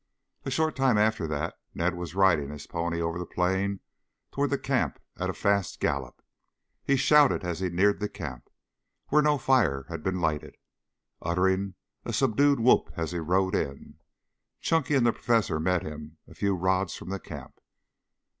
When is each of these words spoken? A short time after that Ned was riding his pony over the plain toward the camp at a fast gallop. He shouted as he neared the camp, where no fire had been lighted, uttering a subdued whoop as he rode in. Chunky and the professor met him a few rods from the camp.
A 0.45 0.49
short 0.49 0.75
time 0.75 0.97
after 0.97 1.27
that 1.27 1.59
Ned 1.75 1.93
was 1.93 2.15
riding 2.15 2.49
his 2.49 2.65
pony 2.65 2.99
over 2.99 3.19
the 3.19 3.25
plain 3.27 3.81
toward 4.31 4.49
the 4.49 4.57
camp 4.57 4.97
at 5.17 5.29
a 5.29 5.33
fast 5.35 5.79
gallop. 5.79 6.23
He 6.83 6.95
shouted 6.95 7.43
as 7.43 7.59
he 7.59 7.69
neared 7.69 7.99
the 7.99 8.09
camp, 8.09 8.49
where 9.09 9.21
no 9.21 9.37
fire 9.37 9.85
had 9.89 10.01
been 10.01 10.19
lighted, 10.19 10.55
uttering 11.21 11.75
a 12.03 12.13
subdued 12.13 12.59
whoop 12.59 12.89
as 12.97 13.11
he 13.11 13.19
rode 13.19 13.53
in. 13.53 13.99
Chunky 14.59 14.95
and 14.95 15.05
the 15.05 15.13
professor 15.13 15.59
met 15.59 15.83
him 15.83 16.17
a 16.27 16.33
few 16.33 16.55
rods 16.55 16.95
from 16.95 17.09
the 17.11 17.19
camp. 17.19 17.59